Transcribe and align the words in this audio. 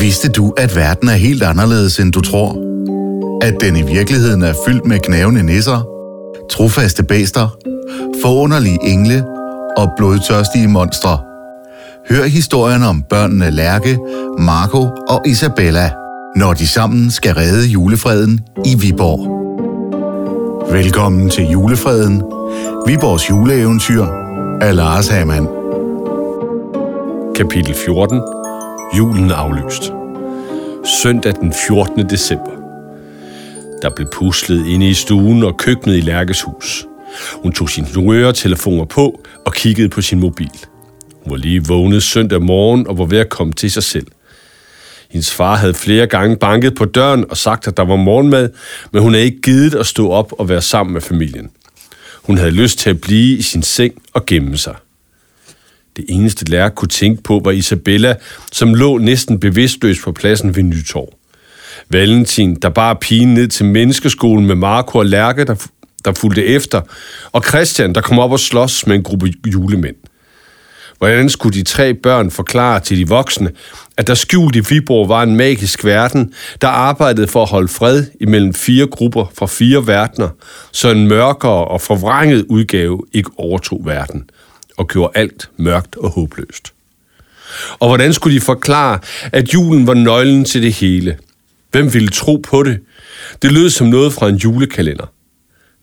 Vidste 0.00 0.28
du, 0.28 0.54
at 0.56 0.76
verden 0.76 1.08
er 1.08 1.12
helt 1.12 1.42
anderledes, 1.42 1.98
end 1.98 2.12
du 2.12 2.20
tror? 2.20 2.50
At 3.42 3.54
den 3.60 3.76
i 3.76 3.82
virkeligheden 3.82 4.42
er 4.42 4.54
fyldt 4.66 4.86
med 4.86 4.98
knævende 4.98 5.42
nisser, 5.42 5.86
trofaste 6.50 7.02
bæster, 7.02 7.56
forunderlige 8.22 8.78
engle 8.82 9.24
og 9.76 9.90
blodtørstige 9.96 10.68
monstre. 10.68 11.18
Hør 12.10 12.24
historien 12.24 12.82
om 12.82 13.02
børnene 13.02 13.50
Lærke, 13.50 13.98
Marco 14.38 14.88
og 15.08 15.22
Isabella, 15.26 15.90
når 16.36 16.52
de 16.52 16.66
sammen 16.66 17.10
skal 17.10 17.34
redde 17.34 17.66
julefreden 17.66 18.40
i 18.64 18.74
Viborg. 18.74 19.36
Velkommen 20.72 21.30
til 21.30 21.44
Julefreden, 21.44 22.22
Viborgs 22.86 23.30
juleeventyr 23.30 24.06
af 24.60 24.76
Lars 24.76 25.08
Hamann. 25.08 25.48
Kapitel 27.36 27.74
14. 27.74 28.20
Julen 28.98 29.30
aflyst. 29.30 29.99
Søndag 30.84 31.34
den 31.34 31.54
14. 31.68 32.10
december. 32.10 32.50
Der 33.82 33.90
blev 33.96 34.08
puslet 34.12 34.66
inde 34.66 34.88
i 34.88 34.94
stuen 34.94 35.44
og 35.44 35.56
køkkenet 35.56 35.96
i 35.96 36.00
Lærkes 36.00 36.42
hus. 36.42 36.86
Hun 37.32 37.52
tog 37.52 37.70
sin 37.70 37.84
telefoner 38.34 38.84
på 38.84 39.20
og 39.46 39.54
kiggede 39.54 39.88
på 39.88 40.02
sin 40.02 40.20
mobil. 40.20 40.50
Hun 41.22 41.30
var 41.30 41.36
lige 41.36 41.66
vågnet 41.66 42.02
søndag 42.02 42.42
morgen 42.42 42.86
og 42.86 42.98
var 42.98 43.04
ved 43.04 43.18
at 43.18 43.28
komme 43.28 43.52
til 43.52 43.70
sig 43.70 43.82
selv. 43.82 44.06
Hendes 45.10 45.34
far 45.34 45.56
havde 45.56 45.74
flere 45.74 46.06
gange 46.06 46.36
banket 46.36 46.74
på 46.74 46.84
døren 46.84 47.24
og 47.30 47.36
sagt, 47.36 47.68
at 47.68 47.76
der 47.76 47.84
var 47.84 47.96
morgenmad, 47.96 48.48
men 48.92 49.02
hun 49.02 49.12
havde 49.12 49.24
ikke 49.24 49.40
givet 49.40 49.74
at 49.74 49.86
stå 49.86 50.10
op 50.10 50.32
og 50.38 50.48
være 50.48 50.62
sammen 50.62 50.92
med 50.92 51.00
familien. 51.00 51.50
Hun 52.22 52.38
havde 52.38 52.50
lyst 52.50 52.78
til 52.78 52.90
at 52.90 53.00
blive 53.00 53.38
i 53.38 53.42
sin 53.42 53.62
seng 53.62 53.94
og 54.12 54.26
gemme 54.26 54.56
sig. 54.56 54.74
Det 55.96 56.04
eneste 56.08 56.50
lærer 56.50 56.68
kunne 56.68 56.88
tænke 56.88 57.22
på 57.22 57.40
var 57.44 57.50
Isabella, 57.50 58.14
som 58.52 58.74
lå 58.74 58.98
næsten 58.98 59.40
bevidstløs 59.40 60.00
på 60.04 60.12
pladsen 60.12 60.56
ved 60.56 60.62
Nytorv. 60.62 61.08
Valentin, 61.90 62.54
der 62.54 62.68
bare 62.68 62.96
pigen 62.96 63.34
ned 63.34 63.48
til 63.48 63.66
menneskeskolen 63.66 64.46
med 64.46 64.54
Marco 64.54 64.98
og 64.98 65.06
Lærke, 65.06 65.44
der, 65.44 65.66
der 66.04 66.12
fulgte 66.12 66.46
efter, 66.46 66.80
og 67.32 67.44
Christian, 67.44 67.94
der 67.94 68.00
kom 68.00 68.18
op 68.18 68.32
og 68.32 68.40
slås 68.40 68.86
med 68.86 68.96
en 68.96 69.02
gruppe 69.02 69.32
julemænd. 69.46 69.96
Hvordan 70.98 71.28
skulle 71.28 71.58
de 71.58 71.62
tre 71.62 71.94
børn 71.94 72.30
forklare 72.30 72.80
til 72.80 72.98
de 72.98 73.08
voksne, 73.08 73.50
at 73.96 74.06
der 74.06 74.14
skjult 74.14 74.56
i 74.56 74.60
Viborg 74.68 75.08
var 75.08 75.22
en 75.22 75.36
magisk 75.36 75.84
verden, 75.84 76.32
der 76.60 76.68
arbejdede 76.68 77.26
for 77.26 77.42
at 77.42 77.50
holde 77.50 77.68
fred 77.68 78.04
imellem 78.20 78.54
fire 78.54 78.86
grupper 78.86 79.32
fra 79.34 79.46
fire 79.46 79.86
verdener, 79.86 80.28
så 80.72 80.90
en 80.90 81.08
mørkere 81.08 81.64
og 81.64 81.80
forvrænget 81.80 82.46
udgave 82.48 83.02
ikke 83.12 83.30
overtog 83.36 83.82
verden 83.84 84.30
og 84.80 84.88
gjorde 84.88 85.12
alt 85.14 85.50
mørkt 85.56 85.96
og 85.96 86.10
håbløst. 86.10 86.72
Og 87.78 87.88
hvordan 87.88 88.12
skulle 88.12 88.36
de 88.36 88.40
forklare, 88.40 88.98
at 89.32 89.54
julen 89.54 89.86
var 89.86 89.94
nøglen 89.94 90.44
til 90.44 90.62
det 90.62 90.72
hele? 90.72 91.18
Hvem 91.70 91.94
ville 91.94 92.08
tro 92.08 92.36
på 92.36 92.62
det? 92.62 92.80
Det 93.42 93.52
lød 93.52 93.70
som 93.70 93.86
noget 93.86 94.12
fra 94.12 94.28
en 94.28 94.36
julekalender. 94.36 95.06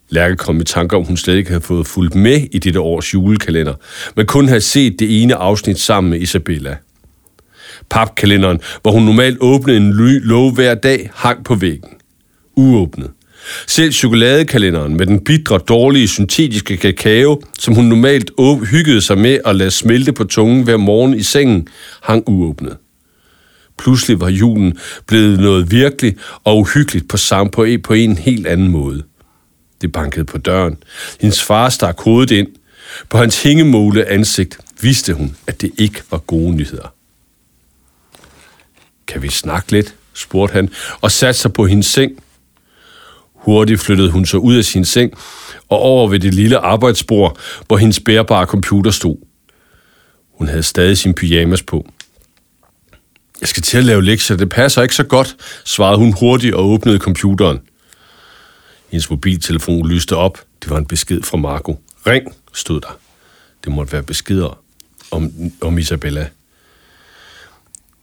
Lærke 0.10 0.36
kom 0.36 0.62
i 0.62 0.64
tanke 0.64 0.96
om, 0.96 1.04
hun 1.04 1.18
slet 1.18 1.36
ikke 1.36 1.50
havde 1.50 1.62
fået 1.62 1.88
fulgt 1.88 2.16
med 2.16 2.48
i 2.52 2.60
dette 2.60 2.80
års 2.80 3.14
julekalender, 3.14 3.74
men 4.16 4.26
kun 4.26 4.48
havde 4.48 4.62
set 4.62 5.00
det 5.00 5.22
ene 5.22 5.36
afsnit 5.36 5.80
sammen 5.80 6.10
med 6.10 6.22
Isabella. 6.22 6.78
Papkalenderen, 7.90 8.62
hvor 8.82 8.92
hun 8.92 9.04
normalt 9.04 9.38
åbnede 9.42 9.78
en 9.78 9.92
lov 10.24 10.54
hver 10.54 10.76
dag, 10.76 11.12
hang 11.16 11.46
på 11.46 11.56
væggen. 11.56 11.90
Uåbnet. 12.56 13.12
Selv 13.68 13.92
chokoladekalenderen 13.92 14.98
med 14.98 15.06
den 15.06 15.24
bitre, 15.24 15.58
dårlige, 15.58 16.08
syntetiske 16.08 16.78
kakao, 16.78 17.42
som 17.60 17.76
hun 17.76 17.86
normalt 17.86 18.32
hyggede 18.72 19.02
sig 19.02 19.18
med 19.18 19.40
at 19.46 19.56
lade 19.56 19.72
smelte 19.72 20.14
på 20.14 20.24
tungen 20.24 20.64
hver 20.64 20.78
morgen 20.78 21.14
i 21.14 21.24
sengen, 21.24 21.68
hang 22.02 22.24
uåbnet. 22.28 22.78
Pludselig 23.78 24.20
var 24.20 24.30
julen 24.30 24.78
blevet 25.08 25.40
noget 25.40 25.72
virkelig 25.72 26.16
og 26.44 26.58
uhyggeligt 26.58 27.10
på, 27.10 27.18
samme 27.18 27.52
på, 27.52 27.64
en, 27.64 27.82
på 27.82 27.94
en 27.94 28.18
helt 28.18 28.48
anden 28.48 28.68
måde. 28.68 29.04
Det 29.82 29.92
bankede 29.92 30.26
på 30.26 30.38
døren. 30.38 30.78
Hendes 31.22 31.44
far 31.44 31.70
stak 31.70 32.00
hovedet 32.00 32.32
ind. 32.32 32.48
På 33.10 33.18
hans 33.18 33.44
hængemåle 33.44 34.10
ansigt 34.10 34.58
vidste 34.82 35.14
hun, 35.14 35.36
at 35.48 35.62
det 35.62 35.72
ikke 35.78 36.02
var 36.12 36.18
gode 36.18 36.56
nyheder. 36.56 36.94
Kan 39.08 39.22
vi 39.22 39.30
snakke 39.30 39.72
lidt? 39.72 39.96
spurgte 40.14 40.54
han, 40.54 40.70
og 41.02 41.12
satte 41.12 41.40
sig 41.40 41.54
på 41.54 41.66
hendes 41.66 41.86
seng. 41.86 42.12
Hurtigt 43.48 43.82
flyttede 43.82 44.12
hun 44.12 44.26
sig 44.26 44.40
ud 44.40 44.56
af 44.56 44.66
sin 44.66 44.86
seng 44.86 45.14
og 45.70 45.80
over 45.80 46.08
ved 46.08 46.20
det 46.20 46.34
lille 46.34 46.58
arbejdsbord, 46.58 47.40
hvor 47.68 47.78
hendes 47.78 48.00
bærbare 48.00 48.46
computer 48.46 48.92
stod. 48.92 49.18
Hun 50.38 50.48
havde 50.48 50.64
stadig 50.64 50.98
sin 50.98 51.14
pyjamas 51.14 51.64
på. 51.64 51.88
Jeg 53.42 53.50
skal 53.50 53.64
til 53.64 53.78
at 53.78 53.84
lave 53.84 54.04
lektier, 54.04 54.38
det 54.38 54.50
passer 54.50 54.82
ikke 54.82 54.96
så 54.96 55.04
godt, 55.04 55.36
svarede 55.66 55.98
hun 55.98 56.14
hurtigt 56.20 56.56
og 56.56 56.66
åbnede 56.66 57.00
computeren. 57.00 57.60
Hendes 58.90 59.10
mobiltelefon 59.10 59.88
lyste 59.88 60.16
op. 60.16 60.44
Det 60.62 60.70
var 60.70 60.78
en 60.78 60.86
besked 60.86 61.24
fra 61.24 61.38
Marco. 61.38 61.80
Ring, 62.08 62.36
stod 62.54 62.82
der. 62.82 62.98
Det 63.64 63.72
måtte 63.72 63.94
være 63.94 64.04
beskeder 64.04 64.60
om, 65.12 65.32
om 65.62 65.78
Isabella. 65.78 66.28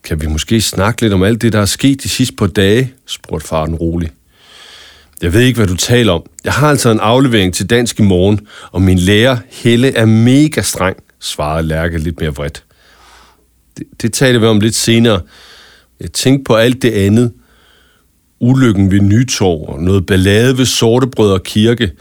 Kan 0.04 0.20
vi 0.20 0.26
måske 0.26 0.60
snakke 0.60 1.02
lidt 1.02 1.12
om 1.12 1.22
alt 1.22 1.42
det, 1.42 1.52
der 1.52 1.60
er 1.60 1.66
sket 1.66 2.02
de 2.02 2.08
sidste 2.08 2.36
par 2.36 2.46
dage? 2.46 2.94
spurgte 3.06 3.48
faren 3.48 3.74
roligt. 3.74 4.12
Jeg 5.24 5.32
ved 5.32 5.40
ikke, 5.40 5.56
hvad 5.56 5.66
du 5.66 5.76
taler 5.76 6.12
om. 6.12 6.22
Jeg 6.44 6.52
har 6.52 6.68
altså 6.68 6.90
en 6.90 7.00
aflevering 7.00 7.54
til 7.54 7.70
dansk 7.70 8.00
i 8.00 8.02
morgen, 8.02 8.40
og 8.72 8.82
min 8.82 8.98
lærer 8.98 9.36
Helle 9.50 9.96
er 9.96 10.04
mega 10.04 10.62
streng, 10.62 10.96
svarede 11.20 11.68
Lærke 11.68 11.98
lidt 11.98 12.20
mere 12.20 12.34
vredt. 12.34 12.64
Det, 13.78 13.86
det 14.02 14.12
taler 14.12 14.38
vi 14.38 14.46
om 14.46 14.60
lidt 14.60 14.74
senere. 14.74 15.20
Jeg 16.00 16.12
tænkte 16.12 16.44
på 16.44 16.54
alt 16.54 16.82
det 16.82 16.90
andet. 16.90 17.32
Ulykken 18.40 18.90
ved 18.90 19.00
Nytorv 19.00 19.68
og 19.68 19.82
noget 19.82 20.06
ballade 20.06 20.58
ved 20.58 20.64
Sortebrød 20.64 21.32
og 21.32 21.42
Kirke. 21.42 21.92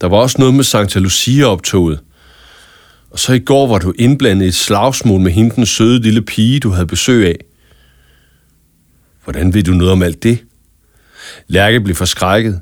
Der 0.00 0.08
var 0.08 0.16
også 0.16 0.36
noget 0.38 0.54
med 0.54 0.64
Santa 0.64 0.98
Lucia-optoget. 0.98 2.00
Og 3.10 3.18
så 3.18 3.32
i 3.32 3.38
går 3.38 3.66
var 3.66 3.78
du 3.78 3.92
indblandet 3.98 4.44
i 4.44 4.48
et 4.48 4.54
slagsmål 4.54 5.20
med 5.20 5.32
hende 5.32 5.56
den 5.56 5.66
søde 5.66 6.02
lille 6.02 6.22
pige, 6.22 6.60
du 6.60 6.70
havde 6.70 6.86
besøg 6.86 7.26
af. 7.26 7.44
Hvordan 9.24 9.54
ved 9.54 9.62
du 9.62 9.72
noget 9.72 9.92
om 9.92 10.02
alt 10.02 10.22
det? 10.22 10.38
Lærke 11.52 11.80
blev 11.80 11.96
forskrækket. 11.96 12.60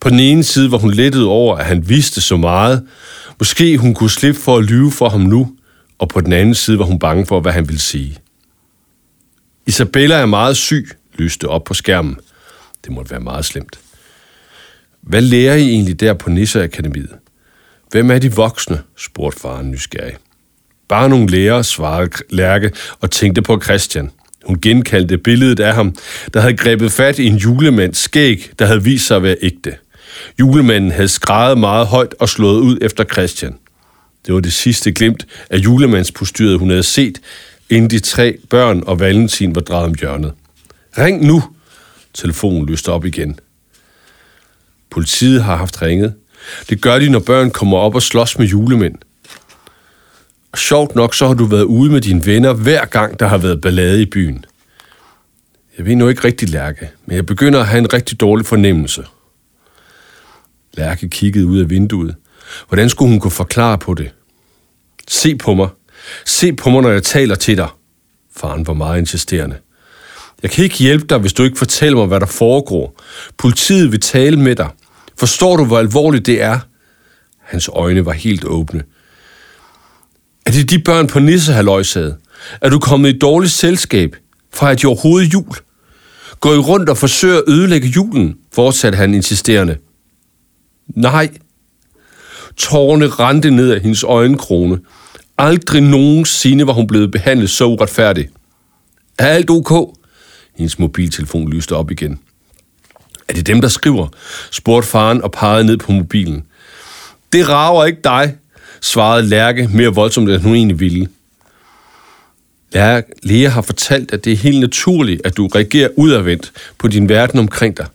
På 0.00 0.10
den 0.10 0.20
ene 0.20 0.44
side 0.44 0.70
var 0.70 0.78
hun 0.78 0.94
lettet 0.94 1.24
over, 1.24 1.56
at 1.56 1.66
han 1.66 1.88
vidste 1.88 2.20
så 2.20 2.36
meget. 2.36 2.86
Måske 3.38 3.78
hun 3.78 3.94
kunne 3.94 4.10
slippe 4.10 4.40
for 4.40 4.56
at 4.56 4.64
lyve 4.64 4.92
for 4.92 5.08
ham 5.08 5.20
nu, 5.20 5.56
og 5.98 6.08
på 6.08 6.20
den 6.20 6.32
anden 6.32 6.54
side 6.54 6.78
var 6.78 6.84
hun 6.84 6.98
bange 6.98 7.26
for, 7.26 7.40
hvad 7.40 7.52
han 7.52 7.68
ville 7.68 7.80
sige. 7.80 8.18
Isabella 9.66 10.14
er 10.14 10.26
meget 10.26 10.56
syg, 10.56 10.88
lyste 11.14 11.48
op 11.48 11.64
på 11.64 11.74
skærmen. 11.74 12.16
Det 12.84 12.92
måtte 12.92 13.10
være 13.10 13.20
meget 13.20 13.44
slemt. 13.44 13.78
Hvad 15.00 15.20
lærer 15.20 15.54
I 15.54 15.68
egentlig 15.68 16.00
der 16.00 16.14
på 16.14 16.30
Nisseakademiet? 16.30 17.10
Hvem 17.90 18.10
er 18.10 18.18
de 18.18 18.34
voksne? 18.34 18.82
spurgte 18.96 19.40
faren 19.40 19.70
nysgerrig. 19.70 20.16
Bare 20.88 21.08
nogle 21.08 21.26
lærere, 21.26 21.64
svarede 21.64 22.10
Lærke 22.30 22.72
og 23.00 23.10
tænkte 23.10 23.42
på 23.42 23.60
Christian. 23.60 24.10
Hun 24.44 24.60
genkaldte 24.60 25.18
billedet 25.18 25.60
af 25.60 25.74
ham, 25.74 25.94
der 26.34 26.40
havde 26.40 26.56
grebet 26.56 26.92
fat 26.92 27.18
i 27.18 27.26
en 27.26 27.36
julemands 27.36 27.98
skæg, 27.98 28.50
der 28.58 28.66
havde 28.66 28.84
vist 28.84 29.06
sig 29.06 29.16
at 29.16 29.22
være 29.22 29.36
ægte. 29.42 29.74
Julemanden 30.40 30.90
havde 30.90 31.08
skrejet 31.08 31.58
meget 31.58 31.86
højt 31.86 32.14
og 32.20 32.28
slået 32.28 32.60
ud 32.60 32.78
efter 32.80 33.04
Christian. 33.04 33.54
Det 34.26 34.34
var 34.34 34.40
det 34.40 34.52
sidste 34.52 34.92
glimt 34.92 35.26
af 35.50 35.58
julemandspostyret, 35.58 36.58
hun 36.58 36.70
havde 36.70 36.82
set, 36.82 37.20
inden 37.70 37.90
de 37.90 37.98
tre 37.98 38.36
børn 38.50 38.82
og 38.86 39.00
Valentin 39.00 39.54
var 39.54 39.60
drejet 39.60 39.86
om 39.86 39.94
hjørnet. 40.00 40.32
Ring 40.98 41.26
nu! 41.26 41.42
Telefonen 42.14 42.66
lyste 42.66 42.92
op 42.92 43.04
igen. 43.04 43.38
Politiet 44.90 45.42
har 45.42 45.56
haft 45.56 45.82
ringet. 45.82 46.14
Det 46.70 46.80
gør 46.80 46.98
de, 46.98 47.08
når 47.08 47.18
børn 47.18 47.50
kommer 47.50 47.78
op 47.78 47.94
og 47.94 48.02
slås 48.02 48.38
med 48.38 48.46
julemænd. 48.46 48.94
Sjovt 50.56 50.94
nok, 50.94 51.14
så 51.14 51.26
har 51.26 51.34
du 51.34 51.44
været 51.44 51.62
ude 51.62 51.92
med 51.92 52.00
dine 52.00 52.26
venner 52.26 52.52
hver 52.52 52.84
gang, 52.84 53.20
der 53.20 53.26
har 53.26 53.38
været 53.38 53.60
ballade 53.60 54.02
i 54.02 54.06
byen. 54.06 54.44
Jeg 55.78 55.86
ved 55.86 55.96
nu 55.96 56.08
ikke 56.08 56.24
rigtig, 56.24 56.48
Lærke, 56.48 56.90
men 57.06 57.16
jeg 57.16 57.26
begynder 57.26 57.60
at 57.60 57.66
have 57.66 57.78
en 57.78 57.92
rigtig 57.92 58.20
dårlig 58.20 58.46
fornemmelse. 58.46 59.04
Lærke 60.74 61.08
kiggede 61.08 61.46
ud 61.46 61.58
af 61.58 61.70
vinduet. 61.70 62.14
Hvordan 62.68 62.88
skulle 62.88 63.10
hun 63.10 63.20
kunne 63.20 63.30
forklare 63.30 63.78
på 63.78 63.94
det? 63.94 64.10
Se 65.08 65.36
på 65.36 65.54
mig. 65.54 65.68
Se 66.26 66.52
på 66.52 66.70
mig, 66.70 66.82
når 66.82 66.90
jeg 66.90 67.02
taler 67.02 67.34
til 67.34 67.56
dig. 67.56 67.68
Faren 68.36 68.66
var 68.66 68.74
meget 68.74 68.98
insisterende. 68.98 69.56
Jeg 70.42 70.50
kan 70.50 70.64
ikke 70.64 70.76
hjælpe 70.76 71.06
dig, 71.06 71.18
hvis 71.18 71.32
du 71.32 71.42
ikke 71.42 71.58
fortæller 71.58 71.98
mig, 71.98 72.06
hvad 72.06 72.20
der 72.20 72.26
foregår. 72.26 73.00
Politiet 73.38 73.92
vil 73.92 74.00
tale 74.00 74.36
med 74.36 74.56
dig. 74.56 74.68
Forstår 75.16 75.56
du, 75.56 75.64
hvor 75.64 75.78
alvorligt 75.78 76.26
det 76.26 76.42
er? 76.42 76.58
Hans 77.40 77.70
øjne 77.72 78.06
var 78.06 78.12
helt 78.12 78.44
åbne. 78.44 78.82
Er 80.46 80.50
det 80.50 80.70
de 80.70 80.78
børn 80.78 81.06
på 81.06 81.18
nissehaløjsæde? 81.18 82.16
Er 82.60 82.68
du 82.68 82.78
kommet 82.78 83.14
i 83.14 83.18
dårligt 83.18 83.52
selskab? 83.52 84.16
Fra 84.54 84.74
de 84.74 84.86
overhovedet 84.86 85.32
jul? 85.32 85.56
Går 86.40 86.54
I 86.54 86.58
rundt 86.58 86.88
og 86.88 86.98
forsøger 86.98 87.38
at 87.38 87.44
ødelægge 87.48 87.88
julen? 87.88 88.36
Fortsatte 88.54 88.96
han 88.96 89.14
insisterende. 89.14 89.76
Nej. 90.86 91.28
Tårne 92.56 93.06
rendte 93.06 93.50
ned 93.50 93.70
af 93.70 93.80
hendes 93.80 94.04
øjenkrone. 94.04 94.80
Aldrig 95.38 95.82
nogensinde 95.82 96.66
var 96.66 96.72
hun 96.72 96.86
blevet 96.86 97.10
behandlet 97.10 97.50
så 97.50 97.64
uretfærdigt. 97.64 98.32
Er 99.18 99.26
alt 99.26 99.50
ok? 99.50 99.96
Hendes 100.56 100.78
mobiltelefon 100.78 101.48
lyste 101.52 101.76
op 101.76 101.90
igen. 101.90 102.20
Er 103.28 103.32
det 103.34 103.46
dem, 103.46 103.60
der 103.60 103.68
skriver? 103.68 104.08
spurgte 104.50 104.88
faren 104.88 105.22
og 105.22 105.32
pegede 105.32 105.64
ned 105.64 105.76
på 105.76 105.92
mobilen. 105.92 106.42
Det 107.32 107.48
rager 107.48 107.84
ikke 107.84 108.00
dig, 108.04 108.36
svarede 108.82 109.28
Lærke 109.28 109.68
mere 109.72 109.88
voldsomt, 109.88 110.30
end 110.30 110.42
hun 110.42 110.54
egentlig 110.54 110.80
ville. 110.80 111.08
Lea 113.22 113.48
har 113.48 113.62
fortalt, 113.62 114.12
at 114.12 114.24
det 114.24 114.32
er 114.32 114.36
helt 114.36 114.60
naturligt, 114.60 115.26
at 115.26 115.36
du 115.36 115.46
reagerer 115.46 115.88
udadvendt 115.96 116.52
på 116.78 116.88
din 116.88 117.08
verden 117.08 117.38
omkring 117.38 117.76
dig. 117.76 117.86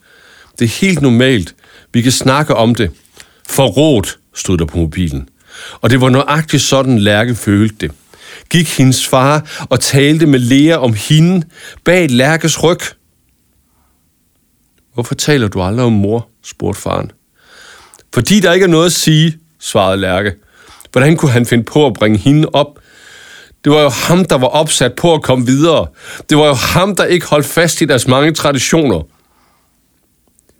Det 0.60 0.66
er 0.66 0.80
helt 0.82 1.02
normalt. 1.02 1.56
Vi 1.94 2.02
kan 2.02 2.12
snakke 2.12 2.56
om 2.56 2.76
det. 2.76 2.92
Forrådt, 3.50 4.20
stod 4.36 4.58
der 4.58 4.66
på 4.66 4.78
mobilen. 4.78 5.30
Og 5.82 5.90
det 5.90 6.02
var 6.02 6.10
nøjagtigt 6.10 6.64
sådan, 6.64 7.00
Lærke 7.00 7.36
følte 7.36 7.76
det. 7.82 7.92
Gik 8.50 8.78
hendes 8.78 9.08
far 9.08 9.68
og 9.70 9.80
talte 9.80 10.26
med 10.26 10.40
Lea 10.40 10.78
om 10.78 10.94
hende 10.94 11.48
bag 11.84 12.10
Lærkes 12.10 12.64
ryg. 12.64 12.80
Hvorfor 14.94 15.16
taler 15.16 15.48
du 15.48 15.62
aldrig 15.62 15.86
om 15.86 15.94
mor? 15.94 16.30
spurgte 16.44 16.82
faren. 16.82 17.12
Fordi 18.14 18.40
der 18.40 18.54
ikke 18.54 18.64
er 18.64 18.68
noget 18.68 18.86
at 18.86 18.92
sige, 18.92 19.38
svarede 19.60 20.02
Lærke. 20.02 20.34
Hvordan 20.98 21.18
kunne 21.18 21.32
han 21.32 21.46
finde 21.46 21.64
på 21.64 21.86
at 21.86 21.94
bringe 21.94 22.18
hende 22.18 22.50
op? 22.54 22.80
Det 23.64 23.72
var 23.72 23.82
jo 23.82 23.90
ham, 23.90 24.26
der 24.26 24.38
var 24.38 24.48
opsat 24.48 24.94
på 24.94 25.14
at 25.14 25.22
komme 25.22 25.46
videre. 25.46 25.88
Det 26.30 26.38
var 26.38 26.48
jo 26.48 26.54
ham, 26.54 26.96
der 26.96 27.06
ikke 27.06 27.26
holdt 27.26 27.46
fast 27.46 27.82
i 27.82 27.86
deres 27.86 28.08
mange 28.08 28.34
traditioner. 28.34 29.02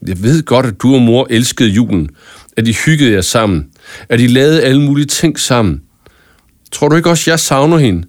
Jeg 0.08 0.24
ved 0.24 0.44
godt, 0.44 0.66
at 0.66 0.82
du 0.82 0.96
og 0.96 1.02
mor 1.02 1.28
elskede 1.30 1.70
julen, 1.70 2.10
at 2.58 2.68
I 2.68 2.72
hyggede 2.86 3.12
jer 3.12 3.22
sammen, 3.22 3.70
at 4.10 4.20
I 4.20 4.28
lavede 4.28 4.64
alle 4.64 4.82
mulige 4.82 5.06
ting 5.06 5.40
sammen. 5.40 5.82
Tror 6.72 6.90
du 6.90 6.96
ikke 6.96 7.10
også, 7.10 7.32
jeg 7.32 7.40
savner 7.40 7.78
hende? 7.78 8.08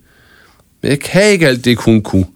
Men 0.82 0.90
jeg 0.90 1.00
kan 1.00 1.30
ikke 1.30 1.48
alt 1.48 1.64
det, 1.64 1.78
hun 1.78 2.02
kunne. 2.02 2.26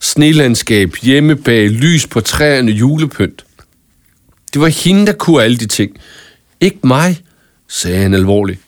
Snelandskab, 0.00 0.94
hjemmebag, 1.02 1.68
lys 1.68 2.06
på 2.06 2.20
træerne, 2.20 2.72
julepynt. 2.72 3.44
Det 4.52 4.60
var 4.60 4.68
hende, 4.68 5.06
der 5.06 5.12
kunne 5.12 5.42
alle 5.42 5.56
de 5.56 5.66
ting. 5.66 5.96
Ikke 6.60 6.78
mig, 6.84 7.20
sagde 7.68 8.02
han 8.02 8.14
alvorligt. 8.14 8.60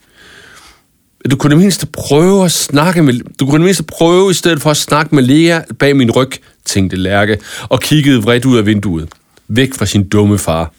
Du 1.30 1.36
kunne 1.36 1.50
det 1.50 1.58
mindste 1.58 1.86
prøve 1.86 2.44
at 2.44 2.52
snakke 2.52 3.02
med... 3.02 3.20
Du 3.40 3.46
kunne 3.46 3.58
det 3.58 3.64
mindste 3.64 3.82
prøve, 3.82 4.30
i 4.30 4.34
stedet 4.34 4.62
for 4.62 4.70
at 4.70 4.76
snakke 4.76 5.14
med 5.14 5.22
Lea 5.22 5.60
bag 5.78 5.96
min 5.96 6.10
ryg, 6.10 6.30
tænkte 6.64 6.96
Lærke, 6.96 7.38
og 7.68 7.80
kiggede 7.80 8.22
vredt 8.22 8.44
ud 8.44 8.58
af 8.58 8.66
vinduet. 8.66 9.08
Væk 9.48 9.74
fra 9.74 9.86
sin 9.86 10.08
dumme 10.08 10.38
far. 10.38 10.72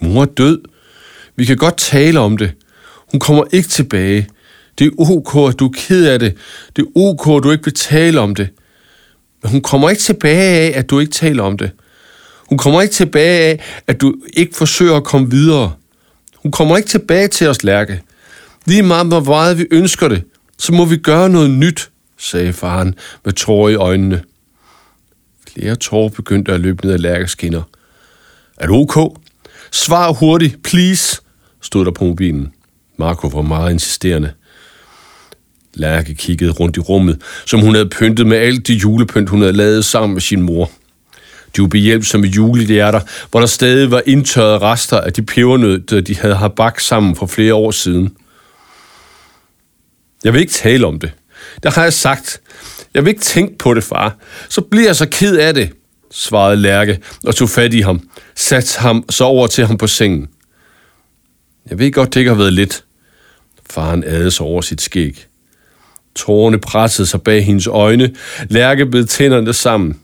Mor 0.00 0.22
er 0.22 0.26
død. 0.26 0.60
Vi 1.36 1.44
kan 1.44 1.56
godt 1.56 1.76
tale 1.76 2.20
om 2.20 2.36
det. 2.36 2.52
Hun 3.10 3.20
kommer 3.20 3.44
ikke 3.52 3.68
tilbage. 3.68 4.28
Det 4.78 4.86
er 4.86 4.90
ok, 4.98 5.50
at 5.52 5.58
du 5.58 5.66
er 5.66 5.72
ked 5.74 6.06
af 6.06 6.18
det. 6.18 6.34
Det 6.76 6.82
er 6.82 7.00
ok, 7.00 7.36
at 7.36 7.42
du 7.44 7.50
ikke 7.50 7.64
vil 7.64 7.74
tale 7.74 8.20
om 8.20 8.34
det. 8.34 8.48
Men 9.42 9.52
hun 9.52 9.60
kommer 9.60 9.90
ikke 9.90 10.02
tilbage 10.02 10.58
af, 10.58 10.78
at 10.78 10.90
du 10.90 10.98
ikke 10.98 11.12
taler 11.12 11.42
om 11.42 11.58
det. 11.58 11.70
Hun 12.48 12.58
kommer 12.58 12.82
ikke 12.82 12.94
tilbage 12.94 13.40
af, 13.40 13.60
at 13.86 14.00
du 14.00 14.14
ikke 14.32 14.56
forsøger 14.56 14.96
at 14.96 15.04
komme 15.04 15.30
videre. 15.30 15.72
Hun 16.42 16.52
kommer 16.52 16.76
ikke 16.76 16.88
tilbage 16.88 17.28
til 17.28 17.48
os, 17.48 17.64
Lærke. 17.64 18.02
Lige 18.66 18.82
meget, 18.82 19.06
hvor 19.06 19.20
meget 19.20 19.58
vi 19.58 19.66
ønsker 19.70 20.08
det, 20.08 20.24
så 20.58 20.72
må 20.72 20.84
vi 20.84 20.96
gøre 20.96 21.28
noget 21.28 21.50
nyt, 21.50 21.90
sagde 22.18 22.52
faren 22.52 22.94
med 23.24 23.32
tårer 23.32 23.68
i 23.68 23.74
øjnene. 23.74 24.22
Flere 25.52 25.76
tårer 25.76 26.08
begyndte 26.08 26.52
at 26.52 26.60
løbe 26.60 26.86
ned 26.86 26.94
ad 26.94 26.98
Lærkes 26.98 27.34
kinder. 27.34 27.62
Er 28.56 28.66
du 28.66 28.74
ok? 28.74 29.18
Svar 29.72 30.12
hurtigt, 30.12 30.62
please, 30.62 31.20
stod 31.60 31.84
der 31.84 31.90
på 31.90 32.04
mobilen. 32.04 32.52
Marco 32.96 33.26
var 33.26 33.42
meget 33.42 33.72
insisterende. 33.72 34.32
Lærke 35.74 36.14
kiggede 36.14 36.50
rundt 36.50 36.76
i 36.76 36.80
rummet, 36.80 37.22
som 37.46 37.60
hun 37.60 37.74
havde 37.74 37.88
pyntet 37.88 38.26
med 38.26 38.36
alt 38.36 38.68
det 38.68 38.74
julepynt, 38.74 39.28
hun 39.28 39.40
havde 39.40 39.52
lavet 39.52 39.84
sammen 39.84 40.14
med 40.14 40.20
sin 40.20 40.42
mor. 40.42 40.70
De 41.56 41.62
var 41.62 41.68
behjælpsomme 41.68 42.26
julehjerter, 42.26 43.00
hvor 43.30 43.40
der 43.40 43.46
stadig 43.46 43.90
var 43.90 44.02
indtørrede 44.06 44.58
rester 44.58 45.00
af 45.00 45.12
de 45.12 45.22
pebernødder, 45.22 46.00
de 46.00 46.16
havde 46.16 46.34
har 46.34 46.48
bagt 46.48 46.82
sammen 46.82 47.16
for 47.16 47.26
flere 47.26 47.54
år 47.54 47.70
siden. 47.70 48.16
Jeg 50.24 50.32
vil 50.32 50.40
ikke 50.40 50.52
tale 50.52 50.86
om 50.86 50.98
det. 50.98 51.12
Der 51.62 51.70
har 51.70 51.82
jeg 51.82 51.92
sagt. 51.92 52.40
Jeg 52.94 53.04
vil 53.04 53.10
ikke 53.10 53.22
tænke 53.22 53.58
på 53.58 53.74
det, 53.74 53.84
far. 53.84 54.16
Så 54.48 54.60
bliver 54.60 54.86
jeg 54.86 54.96
så 54.96 55.06
ked 55.06 55.36
af 55.36 55.54
det, 55.54 55.72
svarede 56.10 56.56
Lærke 56.56 56.98
og 57.24 57.34
tog 57.34 57.48
fat 57.48 57.74
i 57.74 57.80
ham. 57.80 58.08
Satte 58.34 58.80
ham 58.80 59.04
så 59.10 59.24
over 59.24 59.46
til 59.46 59.66
ham 59.66 59.78
på 59.78 59.86
sengen. 59.86 60.28
Jeg 61.70 61.78
ved 61.78 61.92
godt, 61.92 62.14
det 62.14 62.20
ikke 62.20 62.30
har 62.30 62.38
været 62.38 62.52
lidt. 62.52 62.84
Faren 63.70 64.04
adede 64.04 64.30
sig 64.30 64.46
over 64.46 64.60
sit 64.60 64.80
skæg. 64.80 65.26
Tårerne 66.14 66.58
pressede 66.58 67.06
sig 67.06 67.22
bag 67.22 67.44
hendes 67.44 67.66
øjne. 67.66 68.14
Lærke 68.48 68.86
bed 68.86 69.06
tænderne 69.06 69.52
sammen. 69.52 70.00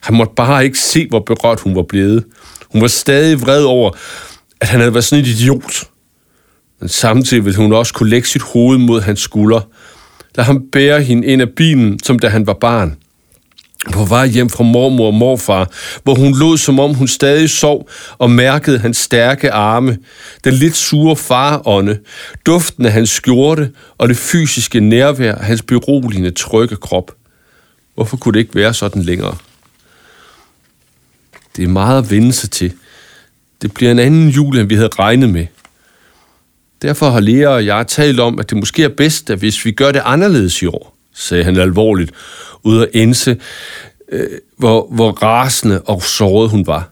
Han 0.00 0.16
måtte 0.16 0.32
bare 0.36 0.64
ikke 0.64 0.78
se, 0.78 1.08
hvor 1.08 1.20
berørt 1.26 1.60
hun 1.60 1.76
var 1.76 1.82
blevet. 1.82 2.24
Hun 2.72 2.82
var 2.82 2.88
stadig 2.88 3.40
vred 3.40 3.62
over, 3.62 3.90
at 4.60 4.68
han 4.68 4.80
havde 4.80 4.94
været 4.94 5.04
sådan 5.04 5.24
en 5.24 5.30
idiot. 5.30 5.84
Men 6.80 6.88
samtidig 6.88 7.44
ville 7.44 7.56
hun 7.56 7.72
også 7.72 7.94
kunne 7.94 8.10
lægge 8.10 8.28
sit 8.28 8.42
hoved 8.42 8.78
mod 8.78 9.00
hans 9.00 9.20
skulder. 9.20 9.60
Lad 10.34 10.44
ham 10.44 10.62
bære 10.72 11.02
hende 11.02 11.26
ind 11.26 11.42
af 11.42 11.48
bilen, 11.56 11.98
som 12.02 12.18
da 12.18 12.28
han 12.28 12.46
var 12.46 12.52
barn. 12.52 12.96
På 13.92 14.04
vej 14.04 14.26
hjem 14.26 14.50
fra 14.50 14.64
mormor 14.64 15.06
og 15.06 15.14
morfar, 15.14 15.70
hvor 16.02 16.14
hun 16.14 16.38
lod, 16.38 16.58
som 16.58 16.80
om 16.80 16.94
hun 16.94 17.08
stadig 17.08 17.50
sov 17.50 17.88
og 18.18 18.30
mærkede 18.30 18.78
hans 18.78 18.96
stærke 18.96 19.52
arme, 19.52 19.98
den 20.44 20.54
lidt 20.54 20.76
sure 20.76 21.16
farånde, 21.16 21.98
duften 22.46 22.86
af 22.86 22.92
hans 22.92 23.10
skjorte 23.10 23.70
og 23.98 24.08
det 24.08 24.16
fysiske 24.16 24.80
nærvær 24.80 25.34
af 25.34 25.44
hans 25.44 25.62
beroligende 25.62 26.30
trygge 26.30 26.76
krop. 26.76 27.12
Hvorfor 27.94 28.16
kunne 28.16 28.32
det 28.32 28.38
ikke 28.38 28.54
være 28.54 28.74
sådan 28.74 29.02
længere? 29.02 29.36
Det 31.56 31.64
er 31.64 31.68
meget 31.68 31.98
at 31.98 32.10
vende 32.10 32.32
sig 32.32 32.50
til. 32.50 32.72
Det 33.62 33.74
bliver 33.74 33.92
en 33.92 33.98
anden 33.98 34.28
jul, 34.28 34.58
end 34.58 34.68
vi 34.68 34.74
havde 34.74 34.88
regnet 34.98 35.30
med. 35.30 35.46
Derfor 36.82 37.10
har 37.10 37.20
Lea 37.20 37.48
og 37.48 37.66
jeg 37.66 37.86
talt 37.86 38.20
om, 38.20 38.38
at 38.38 38.50
det 38.50 38.58
måske 38.58 38.84
er 38.84 38.88
bedst, 38.88 39.30
at 39.30 39.38
hvis 39.38 39.64
vi 39.64 39.72
gør 39.72 39.92
det 39.92 40.02
anderledes 40.04 40.62
i 40.62 40.66
år, 40.66 40.96
sagde 41.14 41.44
han 41.44 41.56
alvorligt, 41.56 42.12
ud 42.62 42.82
at 42.82 42.88
ense, 42.92 43.40
øh, 44.12 44.38
hvor, 44.56 44.88
hvor 44.90 45.10
rasende 45.10 45.80
og 45.80 46.02
såret 46.02 46.50
hun 46.50 46.66
var. 46.66 46.90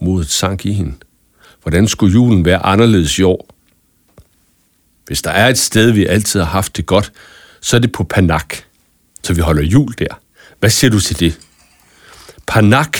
Modet 0.00 0.30
sank 0.30 0.66
i 0.66 0.72
hende. 0.72 0.94
Hvordan 1.62 1.88
skulle 1.88 2.12
julen 2.12 2.44
være 2.44 2.66
anderledes 2.66 3.18
i 3.18 3.22
år? 3.22 3.48
Hvis 5.06 5.22
der 5.22 5.30
er 5.30 5.48
et 5.48 5.58
sted, 5.58 5.90
vi 5.90 6.06
altid 6.06 6.40
har 6.40 6.46
haft 6.46 6.76
det 6.76 6.86
godt, 6.86 7.12
så 7.60 7.76
er 7.76 7.80
det 7.80 7.92
på 7.92 8.04
Panak. 8.04 8.54
Så 9.22 9.34
vi 9.34 9.40
holder 9.40 9.62
jul 9.62 9.94
der. 9.98 10.20
Hvad 10.60 10.70
siger 10.70 10.90
du 10.90 11.00
til 11.00 11.20
det? 11.20 11.40
Panak, 12.52 12.98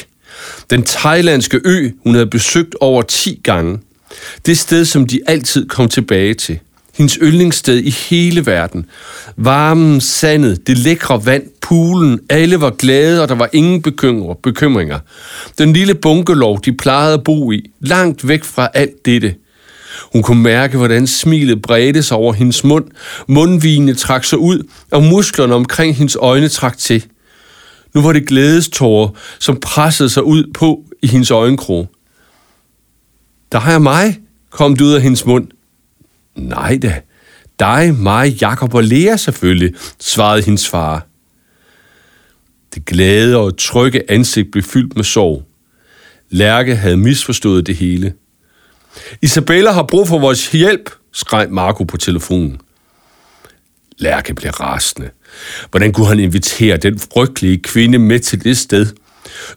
den 0.71 0.83
thailandske 0.83 1.61
ø, 1.65 1.91
hun 2.03 2.15
havde 2.15 2.27
besøgt 2.27 2.75
over 2.81 3.03
10 3.03 3.41
gange. 3.45 3.79
Det 4.47 4.59
sted, 4.59 4.85
som 4.85 5.07
de 5.07 5.21
altid 5.27 5.69
kom 5.69 5.89
tilbage 5.89 6.35
til. 6.35 6.59
Hendes 6.95 7.19
yndlingssted 7.23 7.77
i 7.77 7.91
hele 7.91 8.47
verden. 8.47 8.87
Varmen, 9.37 10.01
sandet, 10.01 10.67
det 10.67 10.79
lækre 10.79 11.27
vand, 11.27 11.43
poolen, 11.61 12.21
alle 12.31 12.61
var 12.61 12.71
glade, 12.71 13.23
og 13.23 13.29
der 13.29 13.35
var 13.35 13.49
ingen 13.53 13.83
bekymringer. 14.43 14.99
Den 15.59 15.73
lille 15.73 15.95
bunkelov, 15.95 16.61
de 16.65 16.73
plejede 16.73 17.15
at 17.15 17.25
bo 17.25 17.53
i, 17.53 17.71
langt 17.81 18.29
væk 18.29 18.45
fra 18.45 18.69
alt 18.75 19.07
dette. 19.07 19.35
Hun 20.13 20.23
kunne 20.23 20.43
mærke, 20.43 20.77
hvordan 20.77 21.07
smilet 21.07 21.63
bredte 21.63 22.03
sig 22.03 22.17
over 22.17 22.33
hendes 22.33 22.65
mund, 22.65 22.85
mundvigene 23.29 23.95
trak 23.95 24.25
sig 24.25 24.39
ud, 24.39 24.69
og 24.91 25.03
musklerne 25.03 25.55
omkring 25.55 25.97
hendes 25.97 26.17
øjne 26.21 26.49
trak 26.49 26.79
til. 26.79 27.05
Nu 27.95 28.03
var 28.03 28.13
det 28.13 28.27
glædestårer, 28.27 29.09
som 29.39 29.61
pressede 29.61 30.11
sig 30.11 30.23
ud 30.23 30.53
på 30.55 30.85
i 31.03 31.07
hendes 31.07 31.31
øjenkrog. 31.31 31.91
Der 33.53 33.61
er 33.61 33.79
mig, 33.79 34.21
kom 34.51 34.77
det 34.77 34.85
ud 34.85 34.93
af 34.93 35.03
hendes 35.03 35.27
mund. 35.27 35.49
Nej 36.37 36.79
da, 36.83 37.01
dig, 37.59 37.95
mig, 37.95 38.29
Jakob 38.41 38.75
og 38.75 38.85
Lea 38.85 39.17
selvfølgelig, 39.17 39.75
svarede 40.01 40.43
hendes 40.43 40.69
far. 40.69 41.07
Det 42.75 42.85
glade 42.85 43.37
og 43.37 43.59
trygge 43.59 44.11
ansigt 44.11 44.51
blev 44.53 44.65
fyldt 44.65 44.97
med 44.97 45.05
sorg. 45.05 45.45
Lærke 46.31 46.77
havde 46.77 46.97
misforstået 46.97 47.67
det 47.67 47.77
hele. 47.77 48.15
Isabella 49.23 49.71
har 49.71 49.83
brug 49.83 50.09
for 50.09 50.19
vores 50.19 50.53
hjælp, 50.53 50.91
skreg 51.13 51.51
Marco 51.51 51.85
på 51.85 51.97
telefonen. 51.97 52.61
Lærke 53.99 54.35
blev 54.35 54.51
rasende. 54.51 55.11
Hvordan 55.71 55.93
kunne 55.93 56.07
han 56.07 56.21
invitere 56.21 56.77
den 56.77 56.99
frygtelige 56.99 57.59
kvinde 57.59 57.99
med 57.99 58.21
til 58.21 58.45
det 58.45 58.57
sted? 58.57 58.87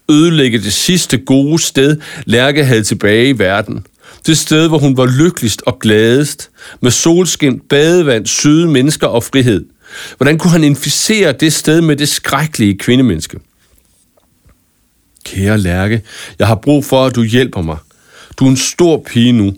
Ødelægge 0.10 0.60
det 0.60 0.74
sidste 0.74 1.18
gode 1.18 1.60
sted, 1.60 1.98
Lærke 2.26 2.66
havde 2.66 2.84
tilbage 2.84 3.30
i 3.30 3.40
verden. 3.40 3.86
Det 4.26 4.38
sted, 4.38 4.68
hvor 4.68 4.78
hun 4.78 4.98
var 4.98 5.06
lykkeligst 5.06 5.62
og 5.66 5.80
gladest, 5.80 6.50
med 6.82 6.92
solskin, 6.92 7.60
badevand, 7.60 8.26
søde 8.26 8.68
mennesker 8.68 9.08
og 9.08 9.24
frihed. 9.24 9.66
Hvordan 10.18 10.38
kunne 10.38 10.52
han 10.52 10.64
inficere 10.64 11.32
det 11.32 11.54
sted 11.54 11.82
med 11.82 11.96
det 11.96 12.10
skrækkelige 12.10 12.78
kvindemenneske? 12.78 13.40
Kære 15.24 15.58
Lærke, 15.58 16.02
jeg 16.40 16.48
har 16.48 16.56
brug 16.56 16.86
for, 16.86 17.06
at 17.06 17.16
du 17.16 17.24
hjælper 17.24 17.62
mig. 17.62 17.78
Du 18.40 18.46
er 18.46 18.50
en 18.50 18.58
stor 18.58 19.04
pige 19.08 19.32
nu. 19.32 19.54